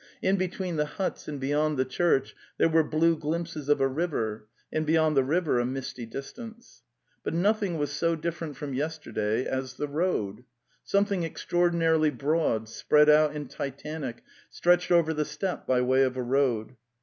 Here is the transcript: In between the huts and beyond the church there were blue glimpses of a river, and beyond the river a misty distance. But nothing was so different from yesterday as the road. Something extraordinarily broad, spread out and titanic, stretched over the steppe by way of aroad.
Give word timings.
In 0.19 0.35
between 0.35 0.77
the 0.77 0.87
huts 0.97 1.27
and 1.27 1.39
beyond 1.39 1.77
the 1.77 1.85
church 1.85 2.35
there 2.57 2.67
were 2.67 2.81
blue 2.83 3.15
glimpses 3.15 3.69
of 3.69 3.79
a 3.79 3.87
river, 3.87 4.47
and 4.73 4.83
beyond 4.83 5.15
the 5.15 5.23
river 5.23 5.59
a 5.59 5.63
misty 5.67 6.07
distance. 6.07 6.81
But 7.23 7.35
nothing 7.35 7.77
was 7.77 7.91
so 7.91 8.15
different 8.15 8.57
from 8.57 8.73
yesterday 8.73 9.45
as 9.45 9.75
the 9.75 9.87
road. 9.87 10.43
Something 10.83 11.21
extraordinarily 11.23 12.09
broad, 12.09 12.67
spread 12.67 13.09
out 13.11 13.33
and 13.35 13.47
titanic, 13.47 14.23
stretched 14.49 14.91
over 14.91 15.13
the 15.13 15.23
steppe 15.23 15.67
by 15.67 15.81
way 15.83 16.01
of 16.01 16.15
aroad. 16.17 16.77